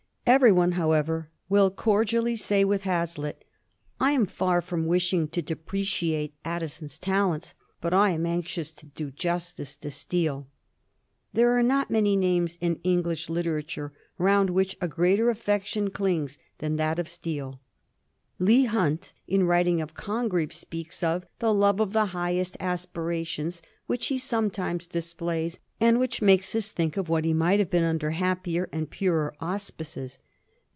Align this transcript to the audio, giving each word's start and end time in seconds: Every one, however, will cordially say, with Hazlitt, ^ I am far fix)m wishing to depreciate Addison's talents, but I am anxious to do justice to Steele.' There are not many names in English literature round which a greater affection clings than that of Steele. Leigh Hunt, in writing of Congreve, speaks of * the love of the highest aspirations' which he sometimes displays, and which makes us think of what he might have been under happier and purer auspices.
Every 0.23 0.51
one, 0.53 0.73
however, 0.73 1.29
will 1.49 1.69
cordially 1.69 2.37
say, 2.37 2.63
with 2.63 2.83
Hazlitt, 2.83 3.39
^ 3.39 3.43
I 3.99 4.13
am 4.13 4.25
far 4.25 4.61
fix)m 4.61 4.85
wishing 4.85 5.27
to 5.27 5.41
depreciate 5.41 6.35
Addison's 6.45 6.97
talents, 6.97 7.53
but 7.81 7.93
I 7.93 8.11
am 8.11 8.25
anxious 8.25 8.71
to 8.73 8.85
do 8.85 9.11
justice 9.11 9.75
to 9.77 9.91
Steele.' 9.91 10.47
There 11.33 11.57
are 11.57 11.63
not 11.63 11.91
many 11.91 12.15
names 12.15 12.57
in 12.61 12.79
English 12.81 13.27
literature 13.29 13.91
round 14.17 14.51
which 14.51 14.77
a 14.79 14.87
greater 14.87 15.29
affection 15.29 15.89
clings 15.89 16.37
than 16.59 16.77
that 16.77 16.97
of 16.97 17.09
Steele. 17.09 17.59
Leigh 18.39 18.65
Hunt, 18.65 19.11
in 19.27 19.43
writing 19.43 19.81
of 19.81 19.93
Congreve, 19.93 20.53
speaks 20.53 21.03
of 21.03 21.25
* 21.31 21.39
the 21.39 21.53
love 21.53 21.79
of 21.79 21.93
the 21.93 22.07
highest 22.07 22.57
aspirations' 22.59 23.61
which 23.91 24.07
he 24.07 24.17
sometimes 24.17 24.87
displays, 24.87 25.59
and 25.79 25.99
which 25.99 26.21
makes 26.23 26.55
us 26.55 26.71
think 26.71 26.97
of 26.97 27.09
what 27.09 27.23
he 27.25 27.33
might 27.33 27.59
have 27.59 27.69
been 27.69 27.83
under 27.83 28.11
happier 28.11 28.67
and 28.71 28.89
purer 28.89 29.31
auspices. 29.39 30.17